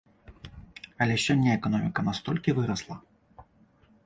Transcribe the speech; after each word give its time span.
Але 1.05 1.15
сёння 1.25 1.49
эканоміка 1.59 2.07
настолькі 2.09 2.57
вырасла! 2.63 2.95